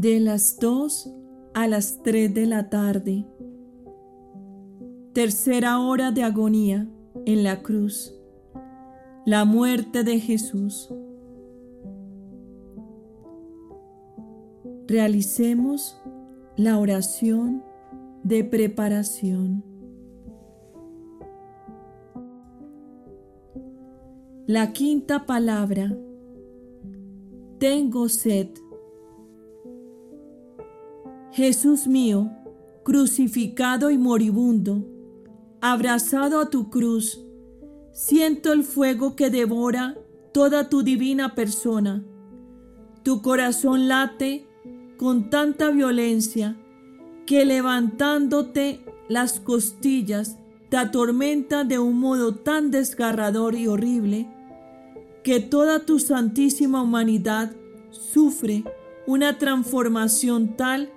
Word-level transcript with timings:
de 0.00 0.18
las 0.18 0.58
2 0.58 1.12
a 1.52 1.68
las 1.68 2.02
3 2.02 2.32
de 2.32 2.46
la 2.46 2.70
tarde. 2.70 3.26
Tercera 5.12 5.78
hora 5.78 6.10
de 6.10 6.22
agonía 6.22 6.88
en 7.26 7.44
la 7.44 7.62
cruz. 7.62 8.14
La 9.26 9.44
muerte 9.44 10.02
de 10.02 10.18
Jesús. 10.18 10.88
Realicemos 14.88 16.00
la 16.56 16.78
oración 16.78 17.62
de 18.22 18.42
preparación. 18.42 19.62
La 24.46 24.72
quinta 24.72 25.26
palabra. 25.26 25.94
Tengo 27.58 28.08
sed. 28.08 28.48
Jesús 31.32 31.86
mío, 31.86 32.28
crucificado 32.82 33.90
y 33.90 33.98
moribundo, 33.98 34.84
abrazado 35.60 36.40
a 36.40 36.50
tu 36.50 36.70
cruz, 36.70 37.24
siento 37.92 38.52
el 38.52 38.64
fuego 38.64 39.14
que 39.14 39.30
devora 39.30 39.96
toda 40.32 40.68
tu 40.68 40.82
divina 40.82 41.36
persona. 41.36 42.04
Tu 43.04 43.22
corazón 43.22 43.86
late 43.86 44.46
con 44.96 45.30
tanta 45.30 45.70
violencia 45.70 46.56
que 47.26 47.44
levantándote 47.44 48.84
las 49.08 49.38
costillas 49.38 50.36
te 50.68 50.76
atormenta 50.76 51.62
de 51.62 51.78
un 51.78 51.98
modo 51.98 52.34
tan 52.34 52.72
desgarrador 52.72 53.54
y 53.54 53.68
horrible 53.68 54.28
que 55.22 55.38
toda 55.38 55.86
tu 55.86 56.00
santísima 56.00 56.82
humanidad 56.82 57.52
sufre 57.90 58.64
una 59.06 59.38
transformación 59.38 60.56
tal 60.56 60.90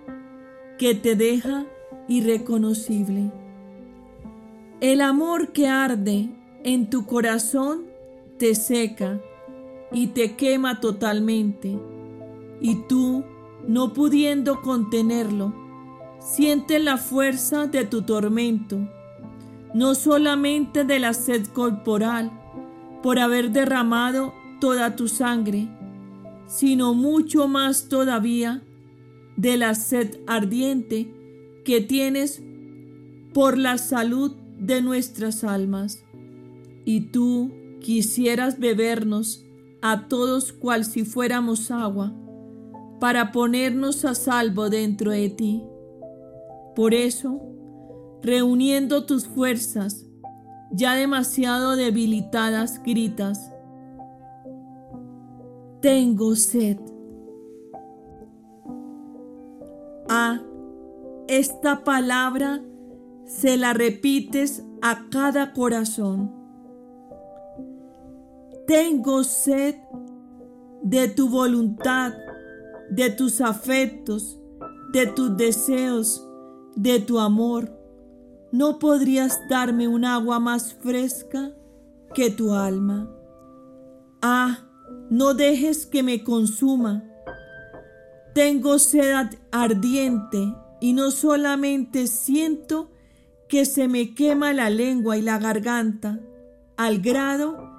que 0.77 0.95
te 0.95 1.15
deja 1.15 1.65
irreconocible. 2.07 3.31
El 4.81 5.01
amor 5.01 5.51
que 5.51 5.67
arde 5.67 6.29
en 6.63 6.89
tu 6.89 7.05
corazón 7.05 7.85
te 8.37 8.55
seca 8.55 9.21
y 9.91 10.07
te 10.07 10.35
quema 10.35 10.79
totalmente, 10.79 11.77
y 12.59 12.75
tú, 12.87 13.23
no 13.67 13.93
pudiendo 13.93 14.61
contenerlo, 14.61 15.53
sientes 16.19 16.83
la 16.83 16.97
fuerza 16.97 17.67
de 17.67 17.85
tu 17.85 18.01
tormento, 18.01 18.79
no 19.73 19.95
solamente 19.95 20.83
de 20.83 20.99
la 20.99 21.13
sed 21.13 21.45
corporal, 21.47 22.31
por 23.01 23.19
haber 23.19 23.51
derramado 23.51 24.33
toda 24.59 24.95
tu 24.95 25.07
sangre, 25.07 25.67
sino 26.47 26.93
mucho 26.93 27.47
más 27.47 27.89
todavía 27.89 28.63
de 29.37 29.57
la 29.57 29.75
sed 29.75 30.19
ardiente 30.27 31.11
que 31.65 31.81
tienes 31.81 32.41
por 33.33 33.57
la 33.57 33.77
salud 33.77 34.31
de 34.59 34.81
nuestras 34.81 35.43
almas. 35.43 36.03
Y 36.85 37.11
tú 37.11 37.51
quisieras 37.81 38.59
bebernos 38.59 39.43
a 39.81 40.07
todos 40.07 40.53
cual 40.53 40.85
si 40.85 41.03
fuéramos 41.03 41.71
agua, 41.71 42.13
para 42.99 43.31
ponernos 43.31 44.05
a 44.05 44.15
salvo 44.15 44.69
dentro 44.69 45.11
de 45.11 45.29
ti. 45.29 45.63
Por 46.75 46.93
eso, 46.93 47.41
reuniendo 48.21 49.05
tus 49.05 49.25
fuerzas, 49.27 50.05
ya 50.71 50.95
demasiado 50.95 51.75
debilitadas, 51.75 52.81
gritas, 52.81 53.51
tengo 55.81 56.35
sed. 56.37 56.77
A 60.15 60.39
esta 61.27 61.83
palabra 61.83 62.61
se 63.25 63.57
la 63.57 63.73
repites 63.73 64.63
a 64.83 65.09
cada 65.09 65.53
corazón. 65.53 66.31
Tengo 68.67 69.23
sed 69.23 69.73
de 70.83 71.07
tu 71.07 71.29
voluntad, 71.29 72.13
de 72.91 73.09
tus 73.09 73.41
afectos, 73.41 74.39
de 74.91 75.07
tus 75.07 75.35
deseos, 75.35 76.23
de 76.75 76.99
tu 76.99 77.17
amor. 77.17 77.75
¿No 78.51 78.77
podrías 78.77 79.39
darme 79.49 79.87
un 79.87 80.05
agua 80.05 80.39
más 80.39 80.75
fresca 80.75 81.53
que 82.13 82.29
tu 82.29 82.53
alma? 82.53 83.09
Ah, 84.21 84.59
no 85.09 85.33
dejes 85.33 85.87
que 85.87 86.03
me 86.03 86.23
consuma 86.23 87.03
tengo 88.33 88.79
sed 88.79 89.37
ardiente 89.51 90.53
y 90.81 90.93
no 90.93 91.11
solamente 91.11 92.07
siento 92.07 92.89
que 93.47 93.65
se 93.65 93.87
me 93.87 94.15
quema 94.15 94.51
la 94.53 94.69
lengua 94.69 95.17
y 95.17 95.21
la 95.21 95.37
garganta, 95.37 96.19
al 96.75 96.99
grado 96.99 97.69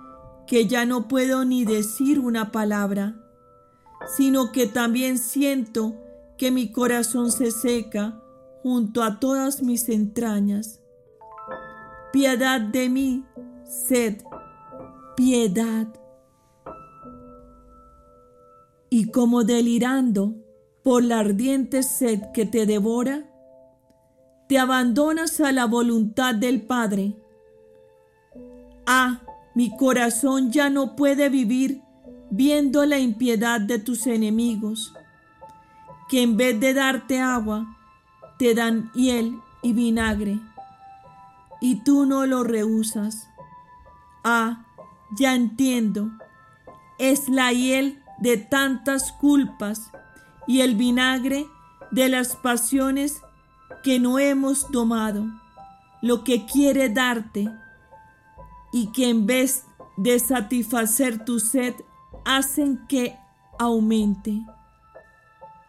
que 0.46 0.66
ya 0.66 0.86
no 0.86 1.08
puedo 1.08 1.44
ni 1.44 1.64
decir 1.64 2.20
una 2.20 2.52
palabra, 2.52 3.16
sino 4.16 4.52
que 4.52 4.66
también 4.66 5.18
siento 5.18 5.96
que 6.38 6.50
mi 6.50 6.70
corazón 6.70 7.32
se 7.32 7.50
seca 7.50 8.20
junto 8.62 9.02
a 9.02 9.18
todas 9.18 9.62
mis 9.62 9.88
entrañas. 9.88 10.80
Piedad 12.12 12.60
de 12.60 12.88
mí, 12.88 13.24
sed, 13.64 14.22
piedad. 15.16 15.88
Y 18.90 19.10
como 19.10 19.42
delirando, 19.42 20.43
por 20.84 21.02
la 21.02 21.20
ardiente 21.20 21.82
sed 21.82 22.20
que 22.34 22.44
te 22.44 22.66
devora, 22.66 23.24
te 24.48 24.58
abandonas 24.58 25.40
a 25.40 25.50
la 25.50 25.64
voluntad 25.64 26.34
del 26.34 26.60
Padre. 26.60 27.16
Ah, 28.86 29.22
mi 29.54 29.74
corazón 29.74 30.52
ya 30.52 30.68
no 30.68 30.94
puede 30.94 31.30
vivir 31.30 31.80
viendo 32.30 32.84
la 32.84 32.98
impiedad 32.98 33.62
de 33.62 33.78
tus 33.78 34.06
enemigos, 34.06 34.92
que 36.10 36.22
en 36.22 36.36
vez 36.36 36.60
de 36.60 36.74
darte 36.74 37.18
agua, 37.18 37.66
te 38.38 38.54
dan 38.54 38.92
hiel 38.92 39.40
y 39.62 39.72
vinagre, 39.72 40.38
y 41.62 41.76
tú 41.76 42.04
no 42.04 42.26
lo 42.26 42.44
rehusas. 42.44 43.26
Ah, 44.22 44.66
ya 45.16 45.34
entiendo, 45.34 46.10
es 46.98 47.30
la 47.30 47.54
hiel 47.54 48.02
de 48.18 48.36
tantas 48.36 49.12
culpas 49.12 49.90
y 50.46 50.60
el 50.60 50.74
vinagre 50.74 51.46
de 51.90 52.08
las 52.08 52.36
pasiones 52.36 53.22
que 53.82 53.98
no 53.98 54.18
hemos 54.18 54.68
tomado, 54.70 55.26
lo 56.02 56.24
que 56.24 56.46
quiere 56.46 56.88
darte 56.88 57.50
y 58.72 58.90
que 58.92 59.08
en 59.08 59.26
vez 59.26 59.66
de 59.96 60.18
satisfacer 60.18 61.24
tu 61.24 61.38
sed 61.38 61.74
hacen 62.24 62.86
que 62.88 63.16
aumente. 63.58 64.42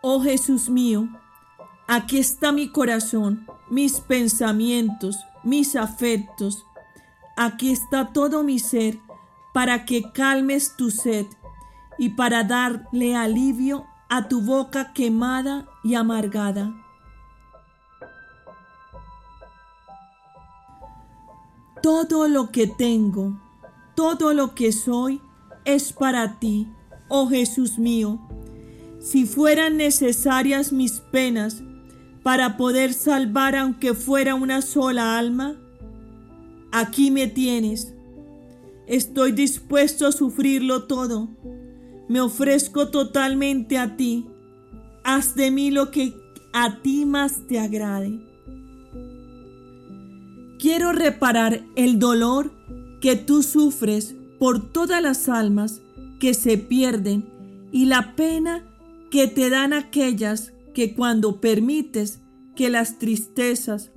Oh 0.01 0.21
Jesús 0.21 0.69
mío, 0.69 1.07
aquí 1.87 2.17
está 2.17 2.51
mi 2.51 2.69
corazón, 2.69 3.47
mis 3.69 3.99
pensamientos, 3.99 5.17
mis 5.43 5.75
afectos, 5.75 6.65
aquí 7.37 7.71
está 7.71 8.13
todo 8.13 8.43
mi 8.43 8.59
ser 8.59 8.99
para 9.53 9.85
que 9.85 10.11
calmes 10.11 10.75
tu 10.75 10.91
sed 10.91 11.27
y 11.97 12.09
para 12.09 12.43
darle 12.43 13.15
alivio 13.15 13.85
a 14.09 14.27
tu 14.27 14.41
boca 14.41 14.93
quemada 14.93 15.67
y 15.83 15.95
amargada. 15.95 16.73
Todo 21.81 22.27
lo 22.27 22.51
que 22.51 22.67
tengo, 22.67 23.39
todo 23.95 24.33
lo 24.33 24.55
que 24.55 24.71
soy, 24.71 25.21
es 25.65 25.93
para 25.93 26.39
ti, 26.39 26.67
oh 27.07 27.27
Jesús 27.27 27.77
mío. 27.77 28.19
Si 28.99 29.25
fueran 29.25 29.77
necesarias 29.77 30.71
mis 30.71 30.99
penas 30.99 31.61
para 32.23 32.57
poder 32.57 32.93
salvar 32.93 33.55
aunque 33.55 33.93
fuera 33.93 34.33
una 34.33 34.61
sola 34.61 35.17
alma, 35.17 35.55
aquí 36.71 37.11
me 37.11 37.27
tienes. 37.27 37.93
Estoy 38.87 39.31
dispuesto 39.31 40.07
a 40.07 40.11
sufrirlo 40.11 40.85
todo 40.85 41.29
me 42.07 42.21
ofrezco 42.21 42.89
totalmente 42.89 43.77
a 43.77 43.95
ti. 43.97 44.25
Haz 45.03 45.35
de 45.35 45.51
mí 45.51 45.71
lo 45.71 45.91
que 45.91 46.13
a 46.53 46.81
ti 46.81 47.05
más 47.05 47.47
te 47.47 47.59
agrade. 47.59 48.19
Quiero 50.59 50.93
reparar 50.93 51.63
el 51.75 51.99
dolor 51.99 52.51
que 53.01 53.15
tú 53.15 53.43
sufres 53.43 54.15
por 54.39 54.71
todas 54.71 55.01
las 55.01 55.29
almas 55.29 55.81
que 56.19 56.33
se 56.33 56.57
pierden 56.57 57.29
y 57.71 57.85
la 57.85 58.15
pena 58.15 58.63
que 59.11 59.27
te 59.27 59.49
dan 59.49 59.73
aquellas 59.73 60.53
que 60.73 60.95
cuando 60.95 61.39
permites 61.39 62.21
que 62.55 62.69
las 62.69 62.99
tristezas 62.99 63.91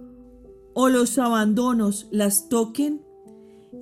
o 0.75 0.89
los 0.89 1.19
abandonos 1.19 2.07
las 2.11 2.49
toquen, 2.49 3.03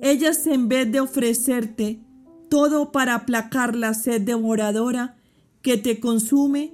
ellas 0.01 0.45
en 0.47 0.69
vez 0.69 0.91
de 0.91 0.99
ofrecerte 0.99 2.06
todo 2.49 2.91
para 2.91 3.15
aplacar 3.15 3.75
la 3.75 3.93
sed 3.93 4.21
devoradora 4.21 5.17
que 5.61 5.77
te 5.77 5.99
consume, 5.99 6.73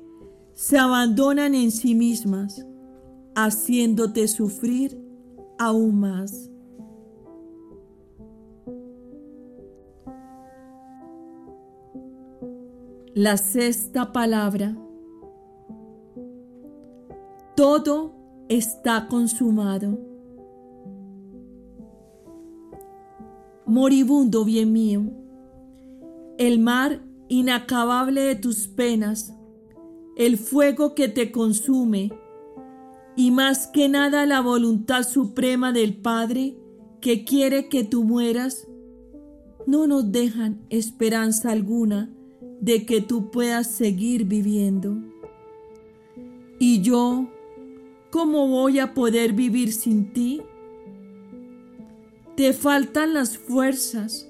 se 0.54 0.78
abandonan 0.78 1.56
en 1.56 1.72
sí 1.72 1.96
mismas, 1.96 2.66
haciéndote 3.36 4.28
sufrir 4.28 5.02
aún 5.58 6.00
más. 6.00 6.50
La 13.16 13.38
sexta 13.38 14.12
palabra. 14.12 14.75
Todo 17.56 18.12
está 18.50 19.08
consumado. 19.08 20.00
Moribundo 23.66 24.44
bien 24.44 24.74
mío, 24.74 25.23
el 26.48 26.60
mar 26.60 27.01
inacabable 27.30 28.22
de 28.22 28.36
tus 28.36 28.68
penas, 28.68 29.34
el 30.18 30.38
fuego 30.38 30.94
que 30.94 31.07
te 31.07 31.31
consume, 31.31 32.12
y 33.16 33.31
más 33.31 33.68
que 33.68 33.90
nada 33.90 34.25
la 34.25 34.42
voluntad 34.42 35.04
suprema 35.04 35.72
del 35.72 35.95
Padre 35.95 36.57
que 37.00 37.24
quiere 37.24 37.69
que 37.69 37.84
tú 37.84 38.04
mueras, 38.04 38.68
no 39.66 39.88
nos 39.88 40.12
dejan 40.12 40.66
esperanza 40.69 41.51
alguna 41.51 42.12
de 42.60 42.86
que 42.86 43.01
tú 43.01 43.31
puedas 43.31 43.68
seguir 43.68 44.25
viviendo. 44.25 44.98
Y 46.60 46.81
yo, 46.81 47.30
¿cómo 48.12 48.48
voy 48.48 48.80
a 48.80 48.94
poder 48.94 49.34
vivir 49.34 49.72
sin 49.74 50.12
ti? 50.13 50.42
Te 52.36 52.54
faltan 52.54 53.13
las 53.13 53.38
fuerzas, 53.38 54.30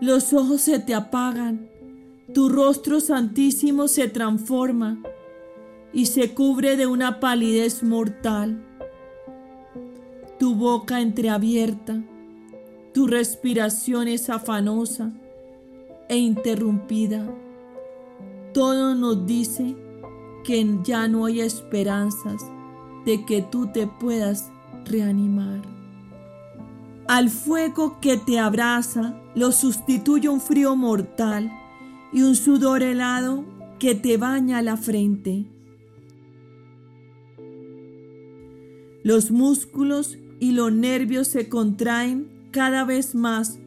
los 0.00 0.32
ojos 0.32 0.62
se 0.62 0.78
te 0.78 0.94
apagan, 0.94 1.68
tu 2.32 2.48
rostro 2.48 3.00
santísimo 3.00 3.86
se 3.86 4.08
transforma 4.08 4.98
y 5.92 6.06
se 6.06 6.32
cubre 6.32 6.76
de 6.76 6.86
una 6.86 7.20
palidez 7.20 7.82
mortal. 7.82 8.64
Tu 10.38 10.54
boca 10.54 11.00
entreabierta, 11.00 12.02
tu 12.94 13.06
respiración 13.06 14.08
es 14.08 14.30
afanosa 14.30 15.12
e 16.08 16.16
interrumpida. 16.16 17.30
Todo 18.54 18.94
nos 18.94 19.26
dice 19.26 19.76
que 20.44 20.78
ya 20.82 21.08
no 21.08 21.26
hay 21.26 21.40
esperanzas 21.40 22.42
de 23.04 23.24
que 23.26 23.42
tú 23.42 23.66
te 23.72 23.86
puedas 23.86 24.50
reanimar. 24.84 25.60
Al 27.06 27.28
fuego 27.28 28.00
que 28.00 28.16
te 28.16 28.38
abraza 28.38 29.19
lo 29.34 29.52
sustituye 29.52 30.28
un 30.28 30.40
frío 30.40 30.74
mortal 30.76 31.50
y 32.12 32.22
un 32.22 32.34
sudor 32.34 32.82
helado 32.82 33.44
que 33.78 33.94
te 33.94 34.16
baña 34.16 34.62
la 34.62 34.76
frente. 34.76 35.46
Los 39.02 39.30
músculos 39.30 40.18
y 40.40 40.52
los 40.52 40.72
nervios 40.72 41.28
se 41.28 41.48
contraen 41.48 42.48
cada 42.50 42.84
vez 42.84 43.14
más 43.14 43.58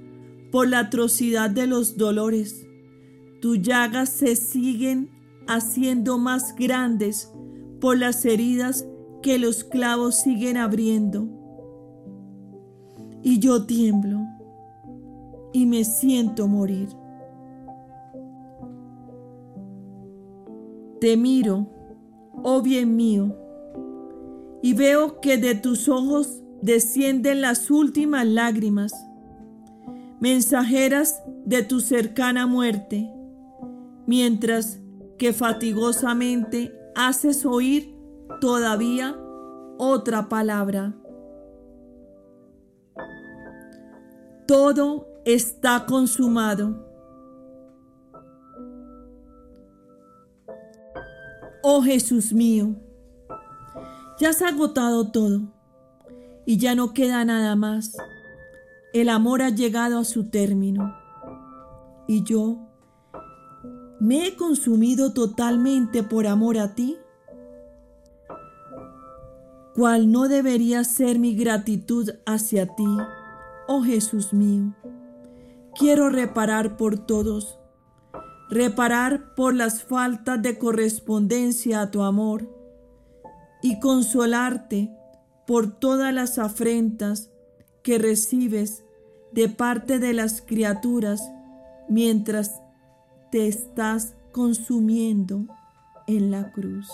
por 0.51 0.68
la 0.68 0.80
atrocidad 0.80 1.50
de 1.50 1.66
los 1.66 1.98
dolores. 1.98 2.68
Tus 3.42 3.62
llagas 3.62 4.09
se 4.09 4.36
siguen 4.36 5.09
haciendo 5.48 6.18
más 6.18 6.56
grandes 6.56 7.31
por 7.80 7.98
las 7.98 8.25
heridas 8.25 8.86
que 9.21 9.39
los 9.39 9.63
clavos 9.63 10.21
siguen 10.21 10.57
abriendo. 10.57 11.27
Y 13.24 13.39
yo 13.39 13.66
tiemblo 13.66 14.12
y 15.54 15.66
me 15.66 15.86
siento 15.86 16.48
morir. 16.48 16.90
Te 21.00 21.16
miro, 21.16 21.68
oh 22.44 22.62
bien 22.62 22.96
mío, 22.96 23.36
y 24.62 24.74
veo 24.74 25.22
que 25.22 25.38
de 25.38 25.56
tus 25.56 25.88
ojos 25.88 26.42
descienden 26.62 27.42
las 27.42 27.70
últimas 27.70 28.26
lágrimas 28.26 28.94
mensajeras 30.24 31.22
de 31.44 31.64
tu 31.64 31.82
cercana 31.82 32.48
muerte, 32.48 33.12
mientras 34.08 34.80
que 35.18 35.34
fatigosamente 35.34 36.74
haces 36.96 37.46
oír 37.46 37.94
todavía 38.40 39.18
otra 39.78 40.30
palabra. 40.30 40.96
Todo 44.48 45.12
está 45.25 45.86
consumado. 45.86 46.86
Oh 51.64 51.81
Jesús 51.81 52.34
mío, 52.34 52.75
ya 54.20 54.30
has 54.30 54.42
agotado 54.42 55.12
todo 55.12 55.42
y 56.46 56.58
ya 56.58 56.75
no 56.75 56.94
queda 56.94 57.24
nada 57.24 57.56
más 57.56 57.96
el 58.94 59.10
amor 59.10 59.42
ha 59.42 59.50
llegado 59.50 59.98
a 59.98 60.06
su 60.06 60.30
término 60.30 60.96
y 62.08 62.24
yo 62.24 62.60
me 64.00 64.28
he 64.28 64.36
consumido 64.36 65.14
totalmente 65.14 66.04
por 66.04 66.28
amor 66.28 66.60
a 66.60 66.76
ti. 66.76 66.98
¿Cuál 69.74 70.12
no 70.12 70.28
debería 70.28 70.84
ser 70.84 71.18
mi 71.18 71.34
gratitud 71.36 72.12
hacia 72.28 72.68
ti, 72.68 72.86
oh 73.68 73.81
Jesús 73.81 74.31
mío? 74.31 74.76
Quiero 75.78 76.10
reparar 76.10 76.78
por 76.78 77.00
todos, 77.00 77.58
reparar 78.50 79.33
por 79.33 79.56
las 79.56 79.83
faltas 79.83 80.42
de 80.42 80.59
correspondencia 80.59 81.81
a 81.81 81.90
tu 81.90 82.04
amor 82.04 82.47
y 83.64 83.80
consolarte 83.80 84.92
por 85.47 85.71
todas 85.71 86.14
las 86.14 86.38
afrentas 86.38 87.31
que 87.81 87.97
recibes 87.97 88.83
de 89.31 89.50
parte 89.50 89.97
de 89.97 90.14
las 90.14 90.42
criaturas 90.42 91.21
mientras 91.90 92.62
te 93.31 93.47
estás 93.47 94.16
consumiendo 94.31 95.47
en 96.07 96.30
la 96.30 96.52
cruz. 96.52 96.88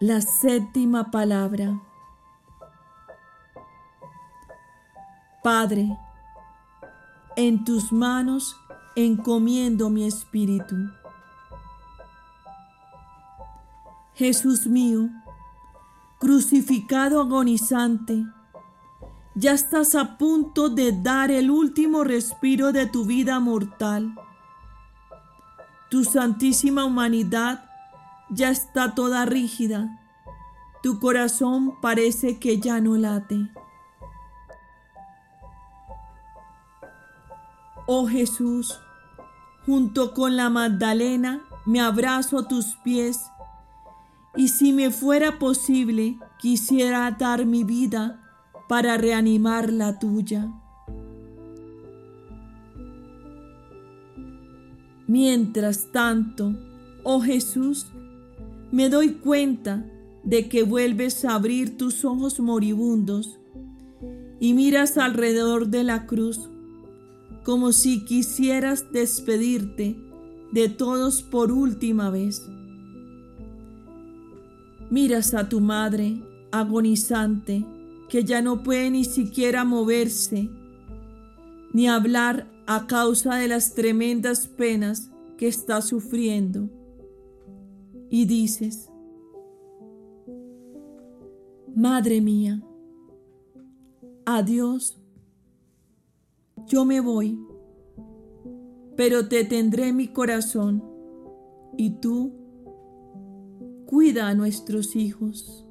La 0.00 0.20
séptima 0.20 1.12
palabra. 1.12 1.80
Padre, 5.44 5.96
en 7.36 7.64
tus 7.64 7.92
manos 7.92 8.56
encomiendo 8.96 9.90
mi 9.90 10.04
espíritu. 10.04 10.74
Jesús 14.14 14.66
mío, 14.66 15.10
crucificado 16.18 17.20
agonizante, 17.20 18.26
ya 19.36 19.52
estás 19.52 19.94
a 19.94 20.18
punto 20.18 20.70
de 20.70 20.90
dar 20.90 21.30
el 21.30 21.52
último 21.52 22.02
respiro 22.02 22.72
de 22.72 22.86
tu 22.86 23.04
vida 23.04 23.38
mortal. 23.38 24.12
Tu 25.88 26.02
santísima 26.02 26.84
humanidad 26.84 27.70
ya 28.30 28.50
está 28.50 28.94
toda 28.94 29.24
rígida. 29.24 30.00
Tu 30.82 30.98
corazón 31.00 31.74
parece 31.80 32.38
que 32.38 32.58
ya 32.58 32.80
no 32.80 32.96
late. 32.96 33.50
Oh 37.86 38.06
Jesús, 38.06 38.80
junto 39.66 40.14
con 40.14 40.36
la 40.36 40.50
Magdalena 40.50 41.42
me 41.66 41.80
abrazo 41.80 42.38
a 42.38 42.48
tus 42.48 42.76
pies 42.84 43.30
y 44.36 44.48
si 44.48 44.72
me 44.72 44.90
fuera 44.90 45.38
posible, 45.38 46.18
quisiera 46.38 47.10
dar 47.12 47.46
mi 47.46 47.62
vida 47.62 48.20
para 48.68 48.96
reanimar 48.96 49.72
la 49.72 49.98
tuya. 49.98 50.52
Mientras 55.06 55.92
tanto, 55.92 56.54
oh 57.04 57.20
Jesús, 57.20 57.86
me 58.74 58.90
doy 58.90 59.12
cuenta 59.12 59.88
de 60.24 60.48
que 60.48 60.64
vuelves 60.64 61.24
a 61.24 61.36
abrir 61.36 61.78
tus 61.78 62.04
ojos 62.04 62.40
moribundos 62.40 63.38
y 64.40 64.52
miras 64.52 64.98
alrededor 64.98 65.68
de 65.68 65.84
la 65.84 66.06
cruz 66.06 66.50
como 67.44 67.70
si 67.70 68.04
quisieras 68.04 68.90
despedirte 68.90 69.96
de 70.50 70.68
todos 70.68 71.22
por 71.22 71.52
última 71.52 72.10
vez. 72.10 72.42
Miras 74.90 75.34
a 75.34 75.48
tu 75.48 75.60
madre 75.60 76.20
agonizante 76.50 77.64
que 78.08 78.24
ya 78.24 78.42
no 78.42 78.64
puede 78.64 78.90
ni 78.90 79.04
siquiera 79.04 79.64
moverse 79.64 80.50
ni 81.72 81.86
hablar 81.86 82.50
a 82.66 82.88
causa 82.88 83.36
de 83.36 83.46
las 83.46 83.76
tremendas 83.76 84.48
penas 84.48 85.10
que 85.38 85.46
está 85.46 85.80
sufriendo. 85.80 86.68
Y 88.10 88.26
dices, 88.26 88.90
Madre 91.74 92.20
mía, 92.20 92.62
adiós, 94.24 94.96
yo 96.66 96.84
me 96.84 97.00
voy, 97.00 97.36
pero 98.96 99.28
te 99.28 99.44
tendré 99.44 99.88
en 99.88 99.96
mi 99.96 100.08
corazón 100.08 100.84
y 101.76 101.98
tú 101.98 102.32
cuida 103.86 104.28
a 104.28 104.34
nuestros 104.34 104.94
hijos. 104.94 105.66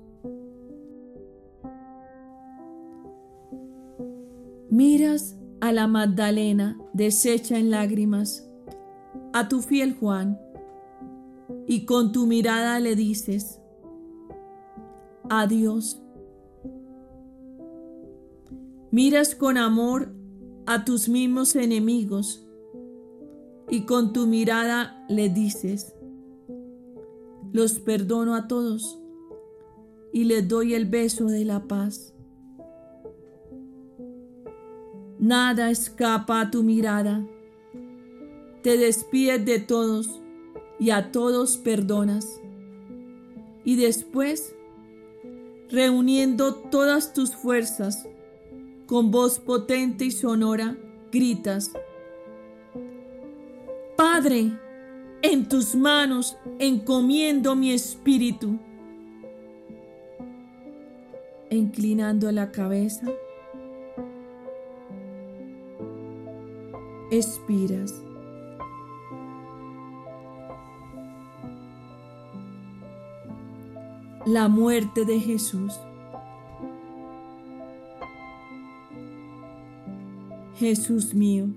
Miras 4.70 5.38
a 5.62 5.72
la 5.72 5.88
Magdalena 5.88 6.78
deshecha 6.94 7.58
en 7.58 7.72
lágrimas, 7.72 8.50
a 9.32 9.48
tu 9.48 9.62
fiel 9.62 9.96
Juan, 9.96 10.38
y 11.74 11.86
con 11.86 12.12
tu 12.12 12.28
mirada 12.28 12.80
le 12.80 12.96
dices, 12.96 13.60
adiós. 15.28 16.00
Miras 18.92 19.34
con 19.34 19.58
amor 19.58 20.14
a 20.68 20.86
tus 20.86 21.10
mismos 21.10 21.56
enemigos 21.56 22.48
y 23.72 23.88
con 23.88 24.14
tu 24.14 24.28
mirada 24.28 25.04
le 25.10 25.30
dices, 25.30 25.96
los 27.52 27.80
perdono 27.80 28.36
a 28.36 28.48
todos 28.48 29.00
y 30.12 30.26
les 30.26 30.48
doy 30.48 30.76
el 30.76 30.86
beso 30.86 31.26
de 31.26 31.44
la 31.44 31.68
paz. 31.68 32.14
Nada 35.18 35.72
escapa 35.72 36.40
a 36.40 36.52
tu 36.52 36.62
mirada. 36.62 37.28
Te 38.62 38.78
despides 38.78 39.44
de 39.44 39.58
todos 39.58 40.23
y 40.80 40.90
a 40.90 41.12
todos 41.12 41.58
perdonas. 41.58 42.40
Y 43.64 43.76
después, 43.76 44.56
reuniendo 45.70 46.56
todas 46.56 47.14
tus 47.14 47.36
fuerzas, 47.36 48.08
con 48.86 49.12
voz 49.12 49.40
potente 49.40 50.06
y 50.06 50.12
sonora, 50.12 50.78
gritas, 51.12 51.72
Padre, 53.96 54.52
en 55.22 55.48
tus 55.48 55.76
manos 55.76 56.38
encomiendo 56.60 57.56
mi 57.56 57.72
espíritu. 57.72 58.60
Inclinando 61.50 62.32
la 62.32 62.52
cabeza, 62.52 63.08
expiras. 67.12 67.94
La 74.26 74.48
muerte 74.48 75.06
de 75.06 75.20
Jesús. 75.20 75.80
Jesús 80.56 81.14
mío. 81.14 81.48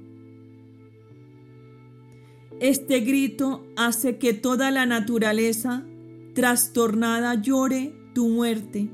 Este 2.60 3.00
grito 3.00 3.64
hace 3.76 4.18
que 4.18 4.32
toda 4.32 4.70
la 4.70 4.86
naturaleza 4.86 5.84
trastornada 6.34 7.34
llore 7.34 7.94
tu 8.14 8.28
muerte, 8.28 8.88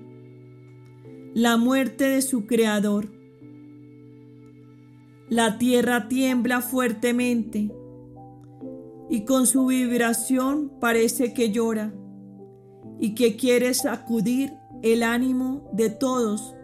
la 1.35 1.57
muerte 1.57 2.05
de 2.05 2.23
su 2.23 2.47
Creador 2.47 3.09
la 5.33 5.57
tierra 5.57 6.09
tiembla 6.09 6.61
fuertemente 6.61 7.71
y 9.09 9.25
con 9.25 9.47
su 9.47 9.65
vibración 9.65 10.71
parece 10.79 11.33
que 11.33 11.51
llora 11.51 11.95
y 13.03 13.17
que 13.17 13.37
quiere 13.37 13.75
sacudir 13.75 14.57
el 14.81 15.03
ánimo 15.03 15.69
de 15.73 15.91
todos 15.91 16.55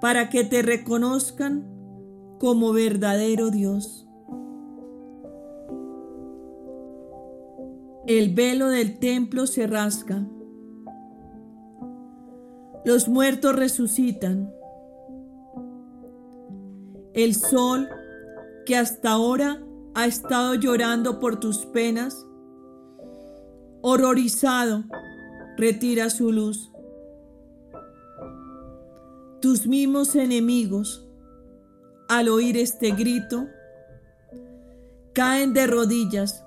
para 0.00 0.30
que 0.30 0.44
te 0.44 0.62
reconozcan 0.62 1.66
como 2.38 2.72
verdadero 2.72 3.50
Dios. 3.50 4.06
El 8.06 8.32
velo 8.36 8.68
del 8.68 9.00
templo 9.00 9.48
se 9.48 9.66
rasga. 9.66 10.24
Los 12.84 13.08
muertos 13.08 13.56
resucitan 13.56 14.54
el 17.14 17.34
sol 17.34 17.88
que 18.64 18.76
hasta 18.76 19.10
ahora 19.10 19.60
ha 19.94 20.06
estado 20.06 20.54
llorando 20.54 21.18
por 21.18 21.40
tus 21.40 21.66
penas, 21.66 22.24
horrorizado, 23.82 24.84
retira 25.56 26.10
su 26.10 26.32
luz. 26.32 26.70
Tus 29.40 29.66
mismos 29.66 30.14
enemigos, 30.14 31.06
al 32.08 32.28
oír 32.28 32.56
este 32.56 32.90
grito, 32.90 33.46
caen 35.12 35.52
de 35.54 35.66
rodillas 35.66 36.44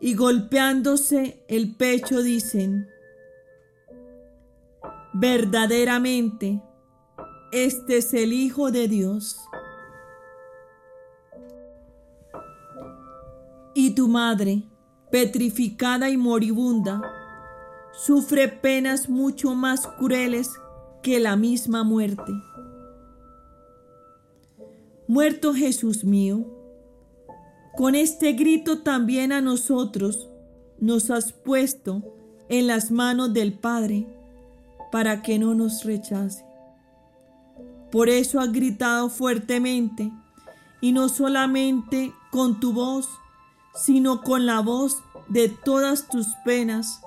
y 0.00 0.14
golpeándose 0.14 1.44
el 1.48 1.76
pecho 1.76 2.22
dicen, 2.22 2.88
verdaderamente, 5.12 6.62
este 7.52 7.98
es 7.98 8.14
el 8.14 8.32
Hijo 8.32 8.70
de 8.70 8.88
Dios. 8.88 9.36
Y 13.74 13.94
tu 13.94 14.08
madre, 14.08 14.62
petrificada 15.10 16.10
y 16.10 16.16
moribunda, 16.16 17.02
sufre 17.92 18.48
penas 18.48 19.08
mucho 19.08 19.54
más 19.54 19.86
crueles 19.86 20.50
que 21.02 21.20
la 21.20 21.36
misma 21.36 21.84
muerte. 21.84 22.32
Muerto 25.08 25.54
Jesús 25.54 26.04
mío, 26.04 26.44
con 27.76 27.94
este 27.94 28.32
grito 28.32 28.78
también 28.78 29.32
a 29.32 29.40
nosotros 29.40 30.28
nos 30.78 31.10
has 31.10 31.32
puesto 31.32 32.02
en 32.48 32.66
las 32.66 32.90
manos 32.90 33.32
del 33.32 33.52
Padre 33.52 34.06
para 34.90 35.22
que 35.22 35.38
no 35.38 35.54
nos 35.54 35.84
rechace. 35.84 36.44
Por 37.90 38.08
eso 38.08 38.38
has 38.40 38.52
gritado 38.52 39.08
fuertemente, 39.08 40.12
y 40.80 40.92
no 40.92 41.08
solamente 41.08 42.12
con 42.30 42.60
tu 42.60 42.72
voz, 42.72 43.08
sino 43.80 44.22
con 44.22 44.46
la 44.46 44.60
voz 44.60 45.02
de 45.28 45.48
todas 45.48 46.08
tus 46.08 46.28
penas 46.44 47.02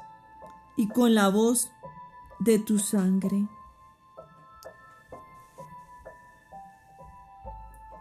y 0.75 0.87
con 0.87 1.13
la 1.13 1.29
voz 1.29 1.69
de 2.39 2.59
tu 2.59 2.79
sangre. 2.79 3.47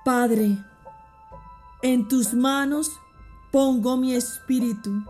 Padre, 0.05 0.59
en 1.83 2.09
tus 2.09 2.35
manos 2.35 2.91
pongo 3.51 3.97
mi 3.97 4.15
espíritu 4.15 5.05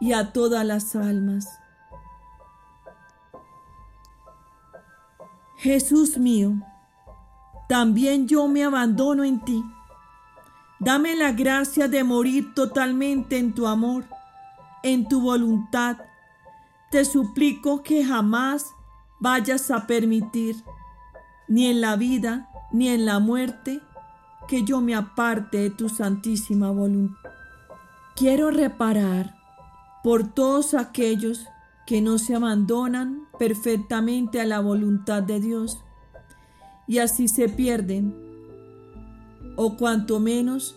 y 0.00 0.12
a 0.12 0.32
todas 0.32 0.64
las 0.64 0.94
almas 0.96 1.62
Jesús 5.62 6.18
mío, 6.18 6.54
también 7.68 8.26
yo 8.26 8.48
me 8.48 8.64
abandono 8.64 9.22
en 9.22 9.40
ti. 9.44 9.62
Dame 10.84 11.14
la 11.14 11.30
gracia 11.30 11.86
de 11.86 12.02
morir 12.02 12.54
totalmente 12.54 13.38
en 13.38 13.54
tu 13.54 13.68
amor, 13.68 14.04
en 14.82 15.06
tu 15.06 15.20
voluntad. 15.20 15.98
Te 16.90 17.04
suplico 17.04 17.84
que 17.84 18.04
jamás 18.04 18.66
vayas 19.20 19.70
a 19.70 19.86
permitir, 19.86 20.56
ni 21.46 21.68
en 21.68 21.80
la 21.80 21.94
vida 21.94 22.48
ni 22.72 22.88
en 22.88 23.06
la 23.06 23.20
muerte, 23.20 23.80
que 24.48 24.64
yo 24.64 24.80
me 24.80 24.96
aparte 24.96 25.58
de 25.58 25.70
tu 25.70 25.88
santísima 25.88 26.72
voluntad. 26.72 27.30
Quiero 28.16 28.50
reparar 28.50 29.36
por 30.02 30.26
todos 30.34 30.74
aquellos 30.74 31.46
que 31.86 32.00
no 32.00 32.18
se 32.18 32.34
abandonan 32.34 33.28
perfectamente 33.38 34.40
a 34.40 34.46
la 34.46 34.58
voluntad 34.58 35.22
de 35.22 35.38
Dios 35.38 35.78
y 36.88 36.98
así 36.98 37.28
se 37.28 37.48
pierden, 37.48 38.31
o 39.56 39.76
cuanto 39.76 40.20
menos 40.20 40.76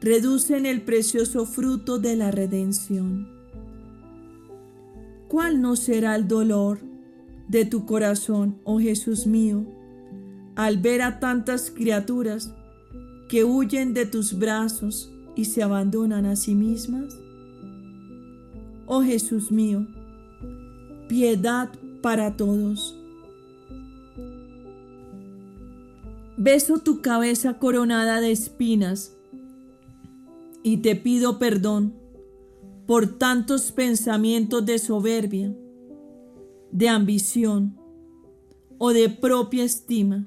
reducen 0.00 0.66
el 0.66 0.82
precioso 0.82 1.46
fruto 1.46 1.98
de 1.98 2.16
la 2.16 2.30
redención. 2.30 3.28
¿Cuál 5.28 5.62
no 5.62 5.76
será 5.76 6.16
el 6.16 6.28
dolor 6.28 6.80
de 7.48 7.64
tu 7.64 7.86
corazón, 7.86 8.58
oh 8.64 8.80
Jesús 8.80 9.26
mío, 9.26 9.64
al 10.56 10.78
ver 10.78 11.02
a 11.02 11.20
tantas 11.20 11.70
criaturas 11.70 12.52
que 13.28 13.44
huyen 13.44 13.94
de 13.94 14.04
tus 14.04 14.38
brazos 14.38 15.10
y 15.36 15.46
se 15.46 15.62
abandonan 15.62 16.26
a 16.26 16.36
sí 16.36 16.54
mismas? 16.54 17.14
Oh 18.86 19.02
Jesús 19.02 19.50
mío, 19.50 19.86
piedad 21.08 21.70
para 22.02 22.36
todos. 22.36 23.01
Beso 26.44 26.80
tu 26.80 27.02
cabeza 27.02 27.60
coronada 27.60 28.20
de 28.20 28.32
espinas 28.32 29.16
y 30.64 30.78
te 30.78 30.96
pido 30.96 31.38
perdón 31.38 31.94
por 32.84 33.16
tantos 33.16 33.70
pensamientos 33.70 34.66
de 34.66 34.80
soberbia, 34.80 35.54
de 36.72 36.88
ambición 36.88 37.78
o 38.78 38.92
de 38.92 39.08
propia 39.08 39.62
estima. 39.62 40.26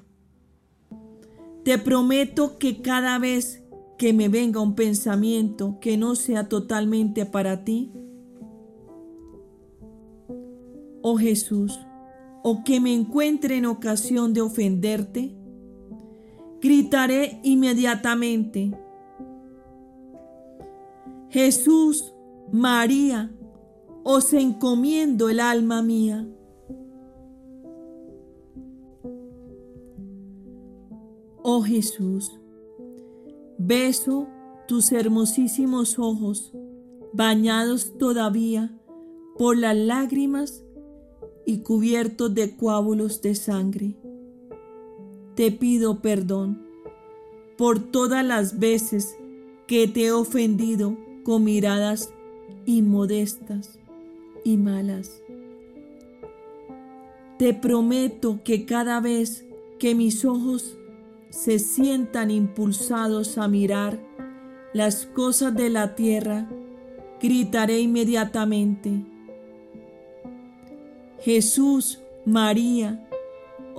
Te 1.64 1.76
prometo 1.76 2.56
que 2.56 2.80
cada 2.80 3.18
vez 3.18 3.62
que 3.98 4.14
me 4.14 4.30
venga 4.30 4.62
un 4.62 4.74
pensamiento 4.74 5.76
que 5.82 5.98
no 5.98 6.14
sea 6.14 6.48
totalmente 6.48 7.26
para 7.26 7.62
ti, 7.62 7.92
oh 11.02 11.18
Jesús, 11.18 11.78
o 12.42 12.64
que 12.64 12.80
me 12.80 12.94
encuentre 12.94 13.58
en 13.58 13.66
ocasión 13.66 14.32
de 14.32 14.40
ofenderte, 14.40 15.35
gritaré 16.60 17.40
inmediatamente, 17.42 18.72
Jesús, 21.30 22.14
María, 22.52 23.30
os 24.04 24.32
encomiendo 24.32 25.28
el 25.28 25.40
alma 25.40 25.82
mía. 25.82 26.26
Oh 31.42 31.62
Jesús, 31.62 32.40
beso 33.58 34.28
tus 34.66 34.92
hermosísimos 34.92 35.98
ojos, 35.98 36.52
bañados 37.12 37.98
todavía 37.98 38.76
por 39.36 39.56
las 39.56 39.76
lágrimas 39.76 40.64
y 41.44 41.58
cubiertos 41.58 42.34
de 42.34 42.56
coágulos 42.56 43.20
de 43.22 43.34
sangre. 43.34 43.96
Te 45.36 45.52
pido 45.52 46.00
perdón 46.00 46.62
por 47.58 47.78
todas 47.78 48.24
las 48.24 48.58
veces 48.58 49.18
que 49.66 49.86
te 49.86 50.06
he 50.06 50.12
ofendido 50.12 50.96
con 51.24 51.44
miradas 51.44 52.10
inmodestas 52.64 53.78
y 54.44 54.56
malas. 54.56 55.22
Te 57.38 57.52
prometo 57.52 58.40
que 58.44 58.64
cada 58.64 59.00
vez 59.00 59.44
que 59.78 59.94
mis 59.94 60.24
ojos 60.24 60.78
se 61.28 61.58
sientan 61.58 62.30
impulsados 62.30 63.36
a 63.36 63.46
mirar 63.46 64.00
las 64.72 65.04
cosas 65.04 65.54
de 65.54 65.68
la 65.68 65.94
tierra, 65.94 66.48
gritaré 67.20 67.80
inmediatamente, 67.80 69.04
Jesús, 71.20 72.00
María, 72.24 73.05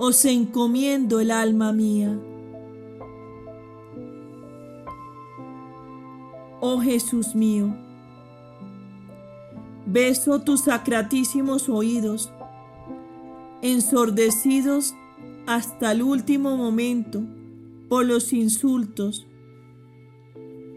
os 0.00 0.24
encomiendo 0.24 1.18
el 1.18 1.32
alma 1.32 1.72
mía. 1.72 2.16
Oh 6.60 6.78
Jesús 6.78 7.34
mío, 7.34 7.74
beso 9.86 10.40
tus 10.42 10.62
sacratísimos 10.62 11.68
oídos, 11.68 12.32
ensordecidos 13.60 14.94
hasta 15.48 15.90
el 15.90 16.02
último 16.02 16.56
momento 16.56 17.24
por 17.88 18.06
los 18.06 18.32
insultos 18.32 19.26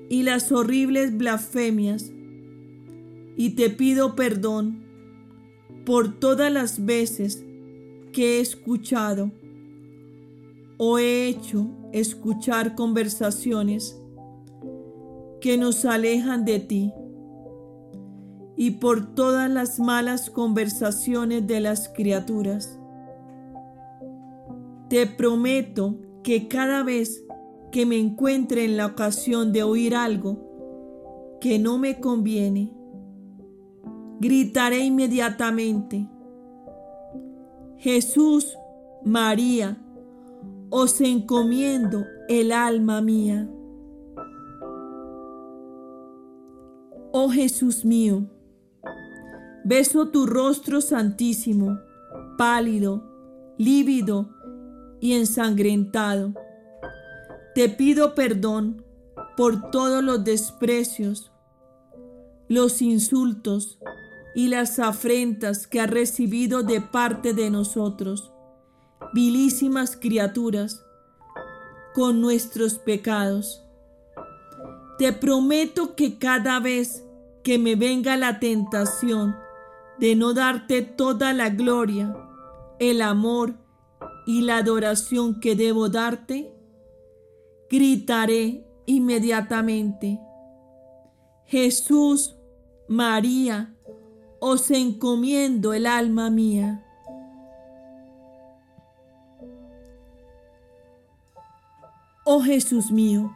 y 0.10 0.24
las 0.24 0.52
horribles 0.52 1.16
blasfemias, 1.16 2.12
y 3.38 3.52
te 3.52 3.70
pido 3.70 4.16
perdón 4.16 4.82
por 5.86 6.20
todas 6.20 6.52
las 6.52 6.86
veces 6.86 7.46
que 8.12 8.38
he 8.38 8.42
escuchado 8.42 9.32
o 10.78 10.98
he 10.98 11.28
hecho 11.28 11.68
escuchar 11.92 12.76
conversaciones 12.76 14.02
que 15.40 15.58
nos 15.58 15.86
alejan 15.86 16.46
de 16.46 16.60
ti 16.60 16.94
y 18.56 18.72
por 18.72 19.16
todas 19.16 19.50
las 19.50 19.80
malas 19.80 20.30
conversaciones 20.30 21.48
de 21.48 21.60
las 21.60 21.90
criaturas. 21.90 22.80
Te 24.90 25.08
prometo 25.08 25.98
que 26.24 26.48
cada 26.48 26.84
vez 26.84 27.24
que 27.72 27.86
me 27.86 27.98
encuentre 27.98 28.66
en 28.66 28.78
la 28.78 28.86
ocasión 28.86 29.52
de 29.52 29.64
oír 29.64 29.96
algo 29.96 31.38
que 31.40 31.58
no 31.58 31.78
me 31.78 32.00
conviene, 32.00 32.72
gritaré 34.20 34.80
inmediatamente, 34.80 36.08
Jesús, 37.82 38.60
María, 39.04 39.76
os 40.70 41.02
encomiendo 41.02 42.06
el 42.30 42.52
alma 42.52 43.02
mía. 43.02 43.50
Oh 47.12 47.32
Jesús 47.32 47.84
mío, 47.84 48.30
beso 49.64 50.10
tu 50.10 50.28
rostro 50.28 50.80
santísimo, 50.80 51.80
pálido, 52.38 53.04
lívido 53.58 54.30
y 55.00 55.14
ensangrentado. 55.14 56.36
Te 57.56 57.68
pido 57.68 58.14
perdón 58.14 58.86
por 59.36 59.72
todos 59.72 60.04
los 60.04 60.24
desprecios, 60.24 61.32
los 62.48 62.80
insultos 62.84 63.80
y 64.36 64.48
las 64.48 64.80
afrentas 64.80 65.68
que 65.68 65.80
ha 65.80 65.88
recibido 65.88 66.64
de 66.64 66.82
parte 66.82 67.34
de 67.34 67.50
nosotros, 67.50 68.32
vilísimas 69.14 69.98
criaturas, 69.98 70.84
con 71.94 72.22
nuestros 72.22 72.76
pecados. 72.76 73.64
Te 74.98 75.12
prometo 75.12 75.96
que 75.96 76.18
cada 76.18 76.60
vez 76.60 77.04
que 77.44 77.58
me 77.58 77.76
venga 77.76 78.16
la 78.18 78.40
tentación 78.40 79.36
de 80.00 80.16
no 80.16 80.34
darte 80.34 80.82
toda 80.82 81.34
la 81.34 81.50
gloria, 81.50 82.16
el 82.80 83.02
amor 83.02 83.56
y 84.26 84.42
la 84.42 84.58
adoración 84.58 85.40
que 85.40 85.56
debo 85.56 85.90
darte, 85.90 86.54
gritaré 87.70 88.66
inmediatamente, 88.86 90.20
Jesús, 91.46 92.36
María, 92.88 93.76
os 94.44 94.72
encomiendo 94.72 95.72
el 95.72 95.86
alma 95.86 96.32
mía. 96.32 96.84
Oh 102.26 102.42
Jesús 102.42 102.90
mío, 102.90 103.32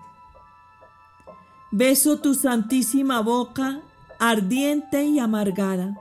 beso 1.71 2.19
tu 2.21 2.33
santísima 2.33 3.21
boca 3.21 3.81
ardiente 4.19 5.03
y 5.03 5.19
amargada. 5.19 5.95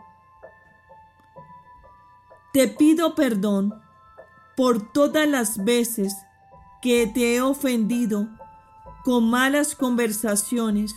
Te 2.55 2.69
pido 2.69 3.14
perdón 3.14 3.75
por 4.57 4.90
todas 4.90 5.29
las 5.29 5.62
veces 5.62 6.17
que 6.81 7.07
te 7.07 7.37
he 7.37 7.43
ofendido 7.43 8.27
con 9.05 9.29
malas 9.29 9.75
conversaciones 9.75 10.95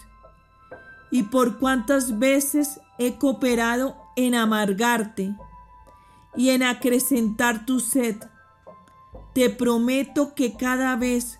y 1.11 1.23
por 1.23 1.59
cuántas 1.59 2.19
veces 2.19 2.79
he 2.99 3.17
cooperado 3.17 3.97
en 4.15 4.35
amargarte 4.35 5.35
y 6.35 6.49
en 6.49 6.63
acrecentar 6.63 7.65
tu 7.65 7.79
sed. 7.79 8.17
Te 9.33 9.49
prometo 9.49 10.33
que 10.33 10.55
cada 10.55 10.95
vez 10.95 11.39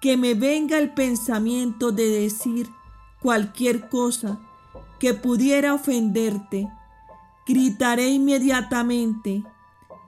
que 0.00 0.16
me 0.16 0.34
venga 0.34 0.78
el 0.78 0.94
pensamiento 0.94 1.92
de 1.92 2.08
decir 2.08 2.70
cualquier 3.20 3.88
cosa 3.88 4.38
que 4.98 5.14
pudiera 5.14 5.74
ofenderte, 5.74 6.70
gritaré 7.46 8.08
inmediatamente, 8.08 9.44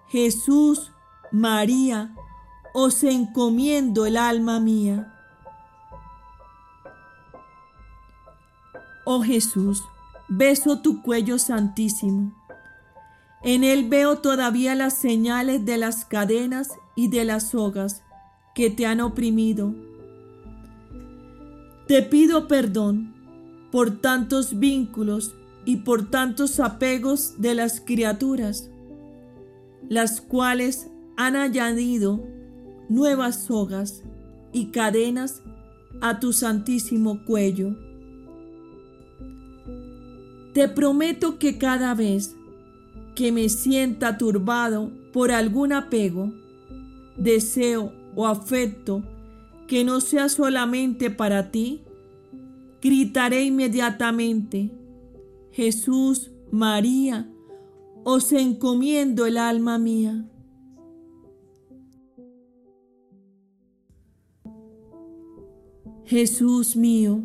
Jesús, 0.08 0.92
María, 1.32 2.14
os 2.74 3.02
encomiendo 3.04 4.06
el 4.06 4.16
alma 4.16 4.60
mía. 4.60 5.14
Oh 9.04 9.22
Jesús, 9.22 9.82
beso 10.30 10.80
tu 10.80 11.02
cuello 11.02 11.38
santísimo. 11.38 12.32
En 13.42 13.64
él 13.64 13.88
veo 13.88 14.18
todavía 14.18 14.74
las 14.76 14.94
señales 14.94 15.64
de 15.64 15.76
las 15.76 16.04
cadenas 16.04 16.70
y 16.94 17.08
de 17.08 17.24
las 17.24 17.50
sogas 17.50 18.02
que 18.54 18.70
te 18.70 18.86
han 18.86 19.00
oprimido. 19.00 19.74
Te 21.88 22.02
pido 22.02 22.46
perdón 22.46 23.14
por 23.72 24.00
tantos 24.00 24.58
vínculos 24.60 25.34
y 25.64 25.78
por 25.78 26.10
tantos 26.10 26.60
apegos 26.60 27.40
de 27.40 27.56
las 27.56 27.80
criaturas, 27.80 28.70
las 29.88 30.20
cuales 30.20 30.88
han 31.16 31.34
añadido 31.34 32.24
nuevas 32.88 33.44
sogas 33.44 34.04
y 34.52 34.66
cadenas 34.66 35.42
a 36.00 36.20
tu 36.20 36.32
santísimo 36.32 37.24
cuello. 37.24 37.89
Te 40.52 40.68
prometo 40.68 41.38
que 41.38 41.58
cada 41.58 41.94
vez 41.94 42.34
que 43.14 43.32
me 43.32 43.48
sienta 43.48 44.18
turbado 44.18 44.90
por 45.12 45.30
algún 45.30 45.72
apego, 45.72 46.32
deseo 47.16 47.92
o 48.16 48.26
afecto 48.26 49.02
que 49.66 49.84
no 49.84 50.00
sea 50.00 50.28
solamente 50.28 51.10
para 51.10 51.50
ti, 51.50 51.82
gritaré 52.82 53.44
inmediatamente, 53.44 54.70
Jesús, 55.52 56.30
María, 56.50 57.30
os 58.04 58.32
encomiendo 58.32 59.26
el 59.26 59.36
alma 59.36 59.78
mía. 59.78 60.24
Jesús 66.04 66.74
mío, 66.74 67.22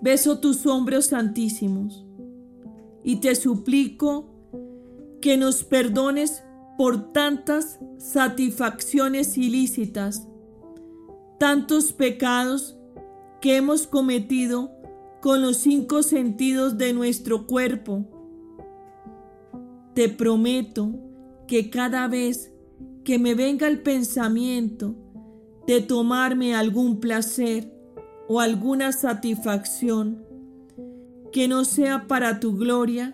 beso 0.00 0.38
tus 0.38 0.66
hombros 0.66 1.06
santísimos 1.06 2.06
y 3.02 3.16
te 3.16 3.34
suplico 3.34 4.26
que 5.20 5.36
nos 5.36 5.64
perdones 5.64 6.42
por 6.78 7.12
tantas 7.12 7.78
satisfacciones 7.98 9.36
ilícitas, 9.36 10.26
tantos 11.38 11.92
pecados 11.92 12.76
que 13.40 13.56
hemos 13.56 13.86
cometido 13.86 14.70
con 15.20 15.42
los 15.42 15.58
cinco 15.58 16.02
sentidos 16.02 16.78
de 16.78 16.92
nuestro 16.92 17.46
cuerpo. 17.46 18.06
Te 19.94 20.08
prometo 20.08 20.92
que 21.46 21.68
cada 21.68 22.08
vez 22.08 22.52
que 23.04 23.18
me 23.18 23.34
venga 23.34 23.66
el 23.66 23.82
pensamiento 23.82 24.94
de 25.66 25.80
tomarme 25.80 26.54
algún 26.54 27.00
placer 27.00 27.79
o 28.32 28.38
alguna 28.38 28.92
satisfacción 28.92 30.24
que 31.32 31.48
no 31.48 31.64
sea 31.64 32.06
para 32.06 32.38
tu 32.38 32.56
gloria, 32.56 33.12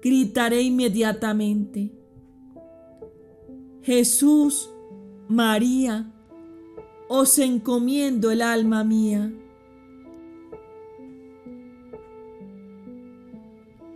gritaré 0.00 0.62
inmediatamente. 0.62 1.90
Jesús, 3.82 4.70
María, 5.26 6.12
os 7.08 7.40
encomiendo 7.40 8.30
el 8.30 8.42
alma 8.42 8.84
mía. 8.84 9.32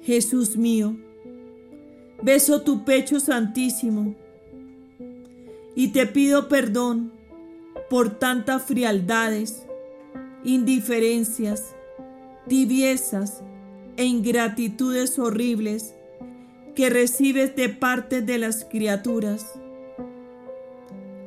Jesús 0.03 0.57
mío, 0.57 0.97
beso 2.25 2.63
tu 2.63 2.85
pecho 2.85 3.21
santísimo 3.21 4.17
y 5.77 5.93
te 5.93 6.07
pido 6.07 6.49
perdón 6.49 7.13
por 7.89 8.19
tantas 8.19 8.65
frialdades, 8.65 9.65
indiferencias, 10.45 11.75
tibiezas 12.49 13.43
e 13.97 14.05
ingratitudes 14.05 15.19
horribles 15.19 15.95
que 16.75 16.91
recibes 16.91 17.55
de 17.55 17.69
parte 17.69 18.23
de 18.23 18.39
las 18.39 18.65
criaturas. 18.65 19.53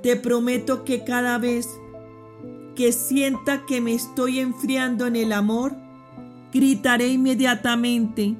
Te 0.01 0.15
prometo 0.15 0.83
que 0.83 1.03
cada 1.03 1.37
vez 1.37 1.67
que 2.75 2.91
sienta 2.91 3.65
que 3.65 3.81
me 3.81 3.93
estoy 3.93 4.39
enfriando 4.39 5.07
en 5.07 5.15
el 5.15 5.31
amor, 5.31 5.75
gritaré 6.53 7.07
inmediatamente, 7.07 8.35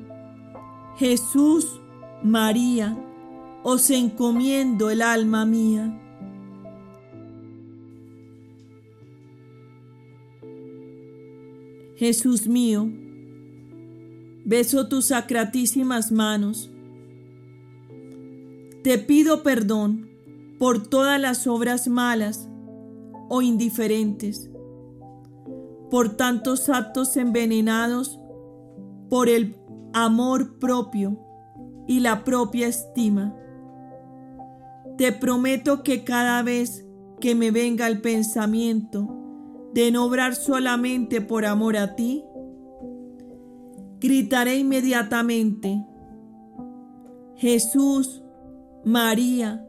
Jesús, 0.98 1.82
María, 2.24 2.98
os 3.64 3.90
encomiendo 3.90 4.90
el 4.90 5.02
alma 5.02 5.46
mía. 5.46 6.00
Jesús 11.98 12.46
mío, 12.46 12.92
beso 14.44 14.90
tus 14.90 15.06
sacratísimas 15.06 16.12
manos. 16.12 16.70
Te 18.84 18.98
pido 18.98 19.44
perdón 19.44 20.10
por 20.60 20.86
todas 20.86 21.22
las 21.22 21.48
obras 21.48 21.88
malas 21.88 22.50
o 23.30 23.42
indiferentes, 23.42 24.50
por 25.90 26.18
tantos 26.18 26.68
actos 26.68 27.16
envenenados 27.16 28.20
por 29.10 29.30
el 29.30 29.56
amor 29.94 30.60
propio 30.60 31.18
y 31.88 32.02
la 32.02 32.26
propia 32.26 32.68
estima. 32.68 33.34
Te 34.98 35.14
prometo 35.14 35.82
que 35.82 36.04
cada 36.04 36.44
vez 36.44 36.86
que 37.22 37.36
me 37.36 37.52
venga 37.52 37.88
el 37.88 38.02
pensamiento 38.02 39.25
de 39.76 39.92
no 39.92 40.06
obrar 40.06 40.36
solamente 40.36 41.20
por 41.20 41.46
amor 41.46 41.76
a 41.76 41.98
ti, 41.98 42.24
gritaré 44.00 44.56
inmediatamente, 44.56 45.86
Jesús, 47.36 48.24
María, 48.86 49.68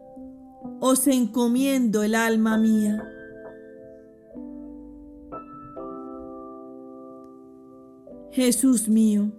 os 0.78 1.08
encomiendo 1.08 2.04
el 2.04 2.14
alma 2.14 2.56
mía. 2.56 3.02
Jesús 8.30 8.88
mío, 8.88 9.32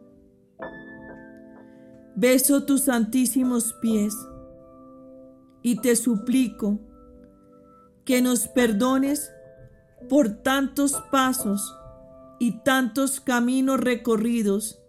beso 2.13 2.65
tus 2.65 2.81
santísimos 2.81 3.71
pies 3.81 4.13
y 5.61 5.79
te 5.79 5.95
suplico 5.95 6.77
que 8.03 8.21
nos 8.21 8.49
perdones 8.49 9.31
por 10.09 10.29
tantos 10.29 10.93
pasos 11.11 11.75
y 12.39 12.63
tantos 12.63 13.19
caminos 13.19 13.79
recorridos 13.79 14.81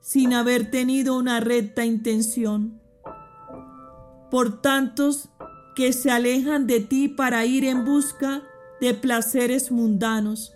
sin 0.00 0.32
haber 0.32 0.70
tenido 0.70 1.16
una 1.16 1.40
recta 1.40 1.84
intención, 1.84 2.80
por 4.30 4.60
tantos 4.60 5.28
que 5.74 5.92
se 5.92 6.10
alejan 6.10 6.66
de 6.66 6.80
ti 6.80 7.08
para 7.08 7.44
ir 7.44 7.64
en 7.64 7.84
busca 7.84 8.42
de 8.80 8.94
placeres 8.94 9.70
mundanos. 9.70 10.52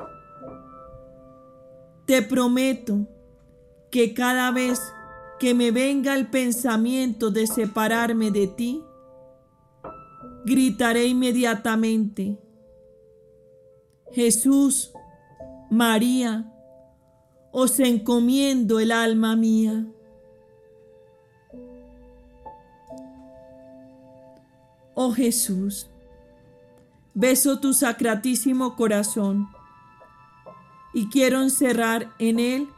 Te 2.07 2.23
prometo 2.23 3.07
que 3.91 4.13
cada 4.15 4.51
vez 4.51 4.81
que 5.39 5.55
me 5.55 5.71
venga 5.71 6.15
el 6.15 6.31
pensamiento 6.31 7.31
de 7.31 7.47
separarme 7.47 8.31
de 8.31 8.47
ti, 8.47 8.83
gritaré 10.45 11.07
inmediatamente, 11.07 12.39
Jesús, 14.15 14.93
María, 15.71 16.49
os 17.51 17.81
encomiendo 17.81 18.79
el 18.79 18.93
alma 18.93 19.35
mía. 19.35 19.87
Oh 24.95 25.13
Jesús, 25.13 25.91
beso 27.13 27.59
tu 27.59 27.75
sacratísimo 27.75 28.77
corazón 28.77 29.49
y 30.93 31.09
quiero 31.09 31.43
encerrar 31.43 32.13
en 32.21 32.39
él, 32.39 32.69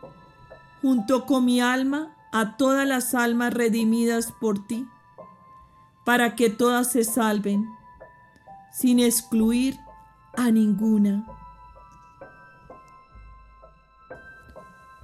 junto 0.81 1.27
con 1.27 1.45
mi 1.45 1.61
alma, 1.61 2.17
a 2.33 2.57
todas 2.57 2.89
las 2.89 3.15
almas 3.15 3.53
redimidas 3.53 4.33
por 4.33 4.67
ti, 4.67 4.87
para 6.07 6.35
que 6.35 6.49
todas 6.49 6.93
se 6.93 7.05
salven, 7.05 7.69
sin 8.73 9.01
excluir 9.01 9.79
a 10.37 10.51
ninguna. 10.51 11.27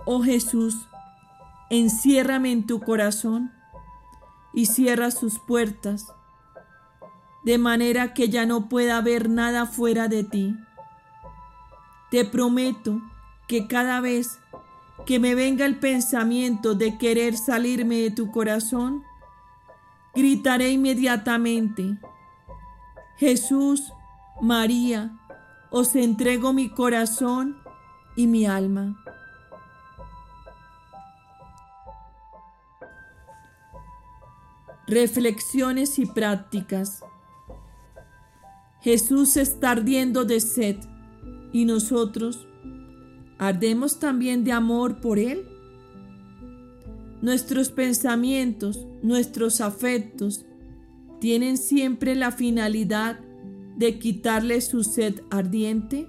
Oh 0.04 0.22
Jesús, 0.22 0.88
enciérrame 1.70 2.52
en 2.52 2.66
tu 2.66 2.80
corazón 2.80 3.52
y 4.52 4.66
cierra 4.66 5.10
sus 5.10 5.38
puertas, 5.38 6.12
de 7.44 7.58
manera 7.58 8.14
que 8.14 8.28
ya 8.28 8.46
no 8.46 8.68
pueda 8.68 8.98
haber 8.98 9.28
nada 9.28 9.66
fuera 9.66 10.08
de 10.08 10.24
ti. 10.24 10.56
Te 12.10 12.24
prometo 12.24 13.00
que 13.48 13.66
cada 13.66 14.00
vez 14.00 14.38
que 15.06 15.18
me 15.18 15.34
venga 15.34 15.64
el 15.64 15.78
pensamiento 15.78 16.74
de 16.74 16.98
querer 16.98 17.36
salirme 17.36 17.96
de 17.96 18.10
tu 18.10 18.30
corazón, 18.30 19.02
gritaré 20.14 20.70
inmediatamente, 20.70 21.98
Jesús, 23.16 23.92
María, 24.40 25.12
os 25.72 25.96
entrego 25.96 26.52
mi 26.52 26.68
corazón 26.68 27.56
y 28.14 28.26
mi 28.26 28.44
alma. 28.44 29.02
Reflexiones 34.86 35.98
y 35.98 36.04
prácticas. 36.04 37.02
Jesús 38.82 39.38
está 39.38 39.70
ardiendo 39.70 40.26
de 40.26 40.40
sed 40.40 40.76
y 41.52 41.64
nosotros 41.64 42.46
ardemos 43.38 43.98
también 43.98 44.44
de 44.44 44.52
amor 44.52 45.00
por 45.00 45.18
Él. 45.18 45.48
Nuestros 47.22 47.70
pensamientos, 47.70 48.86
nuestros 49.02 49.62
afectos 49.62 50.44
tienen 51.20 51.56
siempre 51.56 52.14
la 52.14 52.30
finalidad 52.30 53.20
de 53.76 53.98
quitarle 53.98 54.60
su 54.60 54.84
sed 54.84 55.22
ardiente? 55.30 56.08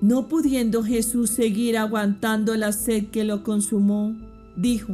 No 0.00 0.28
pudiendo 0.28 0.82
Jesús 0.82 1.30
seguir 1.30 1.78
aguantando 1.78 2.54
la 2.54 2.72
sed 2.72 3.06
que 3.06 3.24
lo 3.24 3.42
consumó, 3.42 4.14
dijo, 4.56 4.92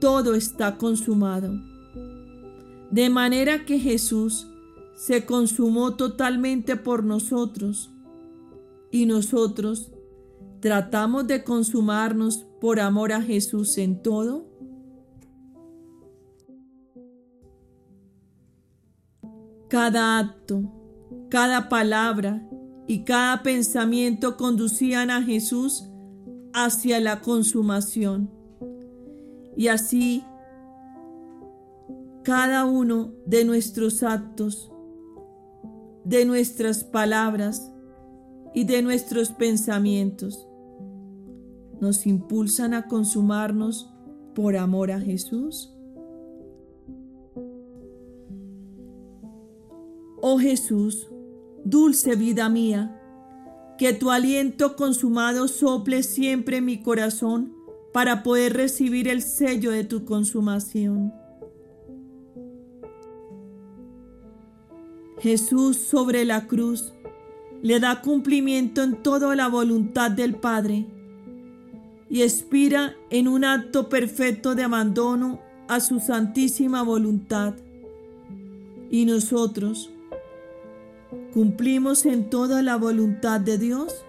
todo 0.00 0.34
está 0.34 0.76
consumado. 0.76 1.60
De 2.90 3.10
manera 3.10 3.64
que 3.64 3.78
Jesús 3.78 4.46
se 4.94 5.24
consumó 5.24 5.94
totalmente 5.94 6.76
por 6.76 7.04
nosotros 7.04 7.90
y 8.90 9.06
nosotros 9.06 9.92
tratamos 10.60 11.26
de 11.26 11.44
consumarnos 11.44 12.46
por 12.60 12.80
amor 12.80 13.12
a 13.12 13.22
Jesús 13.22 13.78
en 13.78 14.02
todo. 14.02 14.47
Cada 19.68 20.18
acto, 20.18 20.62
cada 21.28 21.68
palabra 21.68 22.48
y 22.86 23.04
cada 23.04 23.42
pensamiento 23.42 24.36
conducían 24.36 25.10
a 25.10 25.22
Jesús 25.22 25.84
hacia 26.54 27.00
la 27.00 27.20
consumación. 27.20 28.30
Y 29.56 29.68
así, 29.68 30.24
cada 32.22 32.64
uno 32.64 33.12
de 33.26 33.44
nuestros 33.44 34.02
actos, 34.02 34.72
de 36.04 36.24
nuestras 36.24 36.84
palabras 36.84 37.70
y 38.54 38.64
de 38.64 38.82
nuestros 38.82 39.30
pensamientos 39.30 40.48
nos 41.80 42.06
impulsan 42.06 42.74
a 42.74 42.86
consumarnos 42.86 43.92
por 44.34 44.56
amor 44.56 44.90
a 44.90 45.00
Jesús. 45.00 45.74
Oh 50.30 50.38
Jesús, 50.38 51.08
dulce 51.64 52.14
vida 52.14 52.50
mía, 52.50 53.00
que 53.78 53.94
tu 53.94 54.10
aliento 54.10 54.76
consumado 54.76 55.48
sople 55.48 56.02
siempre 56.02 56.60
mi 56.60 56.82
corazón 56.82 57.54
para 57.94 58.22
poder 58.22 58.52
recibir 58.52 59.08
el 59.08 59.22
sello 59.22 59.70
de 59.70 59.84
tu 59.84 60.04
consumación. 60.04 61.14
Jesús 65.20 65.78
sobre 65.78 66.26
la 66.26 66.46
cruz 66.46 66.92
le 67.62 67.80
da 67.80 68.02
cumplimiento 68.02 68.82
en 68.82 69.02
toda 69.02 69.34
la 69.34 69.48
voluntad 69.48 70.10
del 70.10 70.34
Padre 70.34 70.84
y 72.10 72.20
expira 72.20 72.94
en 73.08 73.28
un 73.28 73.46
acto 73.46 73.88
perfecto 73.88 74.54
de 74.54 74.64
abandono 74.64 75.40
a 75.68 75.80
su 75.80 76.00
santísima 76.00 76.82
voluntad. 76.82 77.54
Y 78.90 79.06
nosotros, 79.06 79.90
¿cumplimos 81.32 82.06
en 82.06 82.30
toda 82.30 82.62
la 82.62 82.76
voluntad 82.76 83.40
de 83.40 83.58
Dios? 83.58 84.04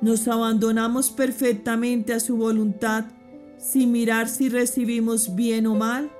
¿Nos 0.00 0.28
abandonamos 0.28 1.10
perfectamente 1.10 2.12
a 2.12 2.20
su 2.20 2.36
voluntad 2.36 3.06
sin 3.58 3.90
mirar 3.92 4.28
si 4.28 4.48
recibimos 4.48 5.34
bien 5.34 5.66
o 5.66 5.74
mal? 5.74 6.10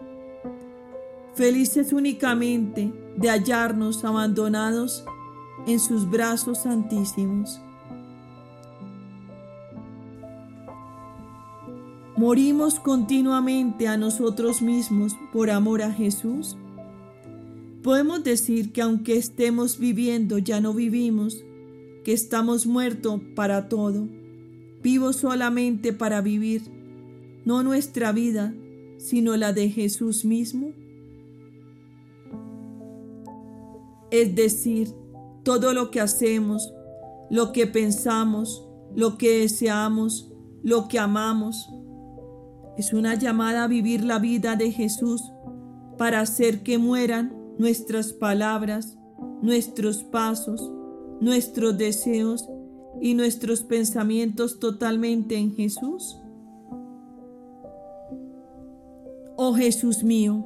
Felices 1.35 1.93
únicamente 1.93 2.93
de 3.17 3.31
hallarnos 3.31 4.05
abandonados 4.05 5.05
en 5.67 5.79
sus 5.79 6.11
brazos 6.11 6.63
santísimos. 6.63 7.61
¿Morimos 12.17 12.81
continuamente 12.81 13.87
a 13.87 13.97
nosotros 13.97 14.61
mismos 14.61 15.17
por 15.33 15.51
amor 15.51 15.83
a 15.83 15.93
Jesús? 15.93 16.57
Podemos 17.83 18.25
decir 18.25 18.73
que 18.73 18.83
aunque 18.83 19.17
estemos 19.17 19.79
viviendo, 19.79 20.39
ya 20.39 20.61
no 20.61 20.75
vivimos, 20.75 21.45
que 22.05 22.13
estamos 22.13 22.67
muertos 22.67 23.21
para 23.37 23.69
todo, 23.69 24.09
vivos 24.83 25.17
solamente 25.17 25.93
para 25.93 26.21
vivir, 26.21 26.63
no 27.45 27.63
nuestra 27.63 28.13
vida, 28.13 28.55
sino 28.99 29.37
la 29.37 29.53
de 29.53 29.71
Jesús 29.71 30.25
mismo. 30.25 30.73
Es 34.11 34.35
decir, 34.35 34.93
todo 35.45 35.73
lo 35.73 35.91
que 35.91 36.01
hacemos, 36.01 36.73
lo 37.31 37.53
que 37.53 37.67
pensamos, 37.67 38.67
lo 38.95 39.19
que 39.19 39.41
deseamos, 39.41 40.33
lo 40.63 40.89
que 40.89 40.99
amamos, 40.99 41.69
es 42.77 42.93
una 42.93 43.15
llamada 43.15 43.65
a 43.65 43.69
vivir 43.69 44.05
la 44.05 44.19
vida 44.19 44.57
de 44.57 44.73
Jesús 44.73 45.23
para 45.97 46.21
hacer 46.21 46.63
que 46.63 46.79
mueran 46.79 47.38
nuestras 47.59 48.13
palabras, 48.13 48.97
nuestros 49.43 50.05
pasos, 50.05 50.73
nuestros 51.21 51.77
deseos 51.77 52.49
y 53.01 53.15
nuestros 53.15 53.63
pensamientos 53.63 54.59
totalmente 54.59 55.37
en 55.37 55.55
Jesús. 55.55 56.17
Oh 59.37 59.55
Jesús 59.55 60.03
mío, 60.03 60.45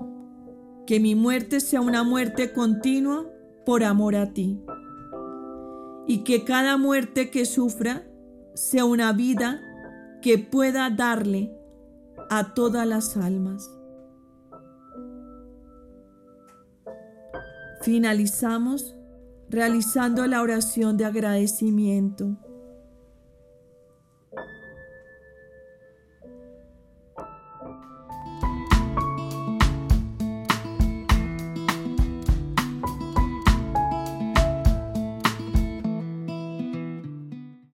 que 0.86 1.00
mi 1.00 1.14
muerte 1.14 1.60
sea 1.60 1.80
una 1.80 2.02
muerte 2.02 2.52
continua 2.52 3.26
por 3.64 3.84
amor 3.84 4.16
a 4.16 4.32
ti 4.32 4.60
y 6.06 6.24
que 6.24 6.44
cada 6.44 6.76
muerte 6.76 7.30
que 7.30 7.46
sufra 7.46 8.04
sea 8.54 8.84
una 8.84 9.12
vida 9.12 9.60
que 10.20 10.38
pueda 10.38 10.90
darle 10.90 11.54
a 12.28 12.54
todas 12.54 12.86
las 12.86 13.16
almas. 13.16 13.70
Finalizamos 17.82 18.96
realizando 19.48 20.26
la 20.26 20.40
oración 20.40 20.96
de 20.96 21.04
agradecimiento. 21.04 22.38